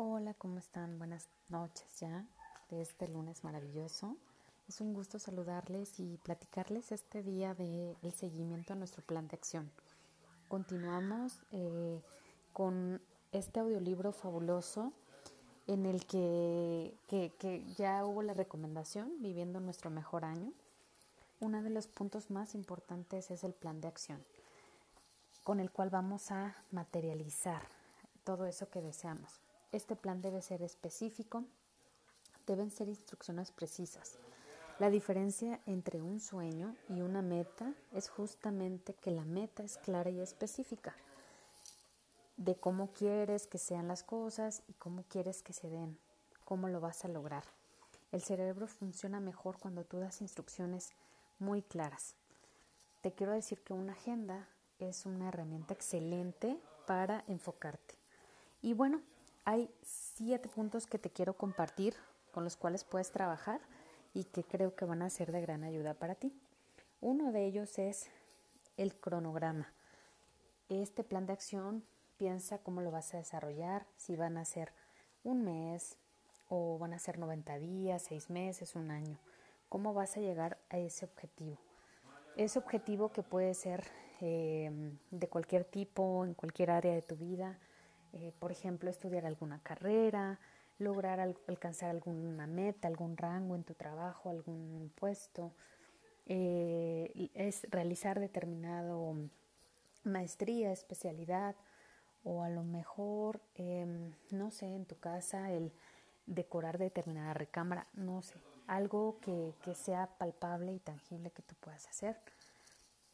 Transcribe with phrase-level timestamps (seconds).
[0.00, 0.96] Hola, ¿cómo están?
[0.96, 2.24] Buenas noches ya
[2.70, 4.16] de este lunes maravilloso.
[4.68, 9.68] Es un gusto saludarles y platicarles este día del seguimiento a nuestro plan de acción.
[10.46, 12.00] Continuamos eh,
[12.52, 14.92] con este audiolibro fabuloso
[15.66, 20.52] en el que, que ya hubo la recomendación, Viviendo nuestro mejor año.
[21.40, 24.22] Uno de los puntos más importantes es el plan de acción,
[25.42, 27.62] con el cual vamos a materializar
[28.22, 29.40] todo eso que deseamos.
[29.72, 31.44] Este plan debe ser específico,
[32.46, 34.18] deben ser instrucciones precisas.
[34.78, 40.10] La diferencia entre un sueño y una meta es justamente que la meta es clara
[40.10, 40.94] y específica
[42.38, 45.98] de cómo quieres que sean las cosas y cómo quieres que se den,
[46.44, 47.42] cómo lo vas a lograr.
[48.12, 50.92] El cerebro funciona mejor cuando tú das instrucciones
[51.38, 52.14] muy claras.
[53.02, 54.48] Te quiero decir que una agenda
[54.78, 57.96] es una herramienta excelente para enfocarte.
[58.62, 59.02] Y bueno,
[59.48, 61.94] hay siete puntos que te quiero compartir
[62.32, 63.62] con los cuales puedes trabajar
[64.12, 66.38] y que creo que van a ser de gran ayuda para ti.
[67.00, 68.10] Uno de ellos es
[68.76, 69.72] el cronograma.
[70.68, 71.82] Este plan de acción
[72.18, 74.74] piensa cómo lo vas a desarrollar, si van a ser
[75.24, 75.96] un mes
[76.50, 79.18] o van a ser 90 días, seis meses, un año.
[79.70, 81.56] ¿Cómo vas a llegar a ese objetivo?
[82.36, 83.82] Ese objetivo que puede ser
[84.20, 84.70] eh,
[85.10, 87.58] de cualquier tipo, en cualquier área de tu vida,
[88.12, 90.38] eh, por ejemplo, estudiar alguna carrera,
[90.78, 95.52] lograr alcanzar alguna meta, algún rango en tu trabajo, algún puesto,
[96.26, 99.16] eh, es realizar determinado
[100.04, 101.56] maestría, especialidad,
[102.24, 105.72] o a lo mejor, em, no sé, en tu casa el
[106.26, 108.34] decorar determinada recámara, no sé,
[108.66, 112.16] algo que, sea palpable y tangible que tú puedas hacer.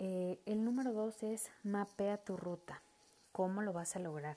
[0.00, 2.82] Eh, el número dos es mapea tu ruta.
[3.32, 4.36] ¿Cómo lo vas a lograr?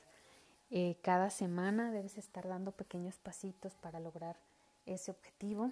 [0.70, 4.38] Eh, cada semana debes estar dando pequeños pasitos para lograr
[4.86, 5.72] ese objetivo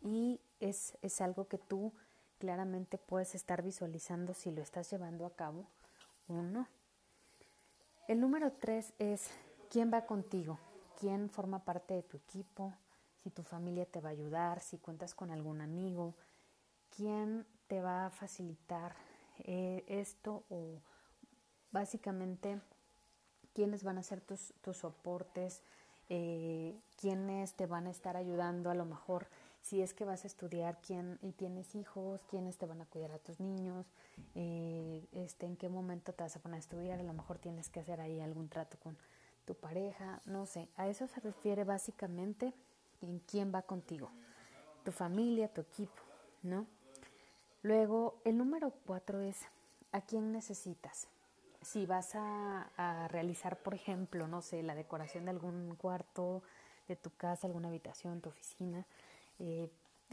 [0.00, 1.92] y es, es algo que tú
[2.38, 5.66] claramente puedes estar visualizando si lo estás llevando a cabo
[6.26, 6.68] o no.
[8.08, 9.30] El número tres es
[9.68, 10.58] quién va contigo,
[10.98, 12.72] quién forma parte de tu equipo,
[13.22, 16.14] si tu familia te va a ayudar, si cuentas con algún amigo,
[16.96, 18.96] quién te va a facilitar
[19.38, 20.80] eh, esto o
[21.72, 22.60] básicamente
[23.54, 25.62] quiénes van a ser tus, tus soportes,
[26.08, 29.28] eh, quiénes te van a estar ayudando a lo mejor
[29.62, 33.12] si es que vas a estudiar quién y tienes hijos, quiénes te van a cuidar
[33.12, 33.86] a tus niños,
[34.34, 37.68] eh, este, en qué momento te vas a poner a estudiar, a lo mejor tienes
[37.68, 38.96] que hacer ahí algún trato con
[39.44, 42.54] tu pareja, no sé, a eso se refiere básicamente
[43.02, 44.10] en quién va contigo,
[44.84, 46.02] tu familia, tu equipo,
[46.42, 46.66] ¿no?
[47.62, 49.36] Luego, el número cuatro es
[49.92, 51.08] a quién necesitas
[51.62, 56.42] si vas a, realizar, por ejemplo, no sé, la decoración de algún cuarto
[56.88, 58.86] de tu casa, alguna habitación, tu oficina,
[59.38, 59.70] eh,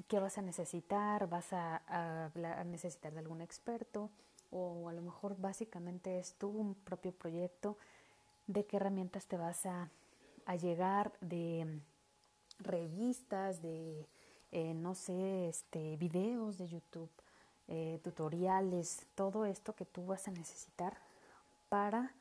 [0.08, 1.28] ¿qué vas a necesitar?
[1.28, 4.10] ¿Vas a, a, necesitar de algún experto?
[4.52, 7.78] O a lo mejor básicamente es tu propio proyecto,
[8.48, 9.90] de qué herramientas te vas a,
[10.62, 11.82] llegar, de
[12.60, 14.08] revistas, de,
[14.52, 17.10] eh, no sé, este, videos de YouTube,
[17.68, 21.07] eh, tutoriales, todo esto que tú vas a necesitar
[21.70, 22.14] para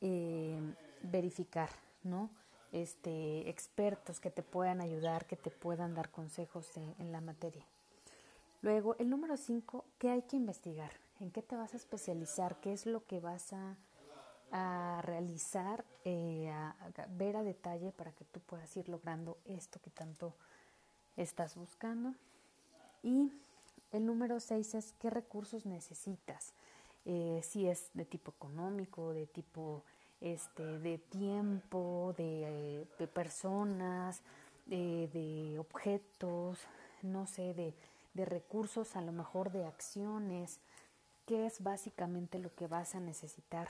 [0.00, 0.58] eh,
[1.02, 1.70] verificar,
[2.02, 2.30] ¿no?
[2.72, 7.66] Este, expertos que te puedan ayudar, que te puedan dar consejos en la materia.
[8.62, 10.92] Luego, el número 5, ¿qué hay que investigar?
[11.18, 12.60] ¿En qué te vas a especializar?
[12.60, 13.76] ¿Qué es lo que vas a,
[15.02, 16.76] realizar, eh, a,
[17.16, 20.34] ver a detalle para que tú puedas ir logrando esto que tanto
[21.16, 22.14] estás buscando?
[23.02, 23.32] Y
[23.90, 26.52] el número 6 es qué recursos necesitas.
[27.04, 29.82] Eh, si es de tipo económico, de tipo
[30.20, 34.22] este, de tiempo, de, personas,
[34.66, 36.60] de, objetos,
[37.02, 37.74] no sé, de,
[38.14, 40.60] de recursos, a lo mejor de acciones,
[41.26, 43.68] que es básicamente lo que vas a necesitar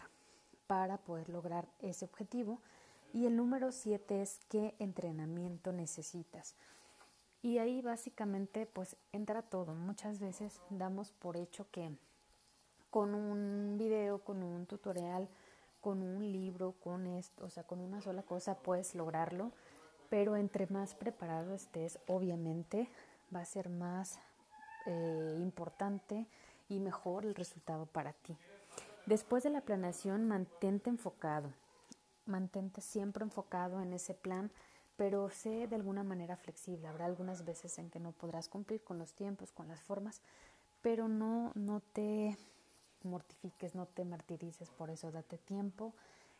[0.66, 2.60] para poder lograr ese objetivo.
[3.14, 6.54] Y el número siete es qué entrenamiento necesitas.
[7.42, 9.74] Y ahí básicamente pues entra todo.
[9.74, 11.90] Muchas veces damos por hecho que
[12.92, 15.26] con un video, con un tutorial,
[15.80, 19.50] con un libro, con esto, o sea, con una sola cosa puedes lograrlo,
[20.10, 22.90] pero entre más preparado estés, obviamente
[23.34, 24.18] va a ser más
[24.84, 26.26] eh, importante
[26.68, 28.36] y mejor el resultado para ti.
[29.06, 31.48] Después de la planeación, mantente enfocado,
[32.26, 34.50] mantente siempre enfocado en ese plan,
[34.98, 36.88] pero sé de alguna manera flexible.
[36.88, 40.20] Habrá algunas veces en que no podrás cumplir con los tiempos, con las formas,
[40.82, 42.36] pero no, no te
[43.04, 45.92] mortifiques, no te martirices por eso, date tiempo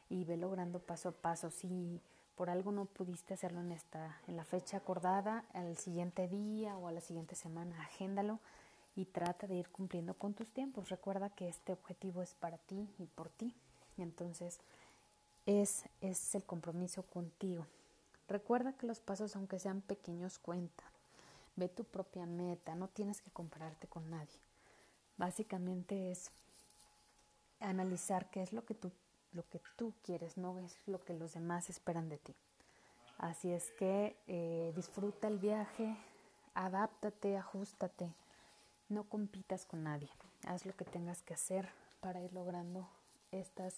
[0.08, 1.50] y ve logrando paso a paso.
[1.50, 2.00] Si
[2.36, 6.88] por algo no pudiste hacerlo en esta, en la fecha acordada, al siguiente día o
[6.88, 8.40] a la siguiente semana, agéndalo
[8.96, 10.88] y trata de ir cumpliendo con tus tiempos.
[10.88, 13.54] Recuerda que este objetivo es para ti y por ti.
[13.98, 14.60] Entonces
[15.46, 17.66] es, es el compromiso contigo.
[18.28, 20.88] Recuerda que los pasos, aunque sean pequeños, cuentan.
[21.56, 24.38] Ve tu propia meta, no tienes que compararte con nadie.
[25.18, 26.30] Básicamente es
[27.62, 28.90] analizar qué es lo que tú,
[29.32, 32.34] lo que tú quieres, no es lo que los demás esperan de ti.
[33.18, 35.96] Así es que eh, disfruta el viaje,
[36.54, 38.12] adáptate, ajustate,
[38.88, 40.10] no compitas con nadie.
[40.46, 41.68] Haz lo que tengas que hacer
[42.00, 42.88] para ir logrando
[43.30, 43.74] estas,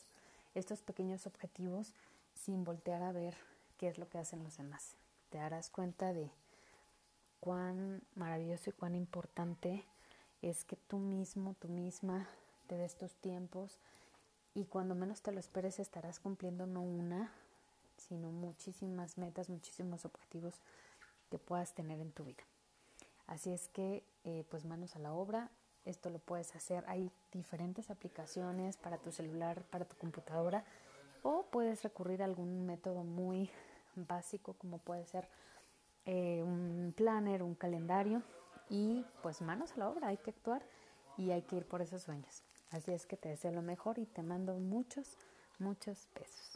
[0.54, 1.92] estos pequeños objetivos
[2.34, 3.36] sin voltear a ver
[3.78, 4.96] qué es lo que hacen los demás.
[5.30, 6.30] Te darás cuenta de
[7.40, 9.84] cuán maravilloso y cuán importante
[10.42, 12.26] es que tú mismo, tú misma,
[12.74, 13.78] te des tus tiempos
[14.52, 17.30] y cuando menos te lo esperes estarás cumpliendo no una,
[17.96, 20.54] sino muchísimas metas, muchísimos objetivos
[21.30, 22.42] que puedas tener en tu vida.
[23.28, 25.50] Así es que, eh, pues manos a la obra,
[25.84, 26.82] esto lo puedes hacer.
[26.88, 30.64] Hay diferentes aplicaciones para tu celular, para tu computadora,
[31.22, 33.50] o puedes recurrir a algún método muy
[33.94, 35.28] básico como puede ser
[36.06, 38.24] eh, un planner, un calendario
[38.68, 40.66] y pues manos a la obra, hay que actuar
[41.16, 42.42] y hay que ir por esos sueños.
[42.74, 45.16] Así es que te deseo lo mejor y te mando muchos,
[45.60, 46.53] muchos besos.